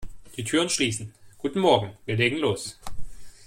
Die 0.35 0.43
Türen 0.43 0.67
schließen- 0.67 1.13
Guten 1.37 1.59
morgen, 1.59 1.95
wir 2.07 2.15
legen 2.17 2.37
los! 2.37 2.79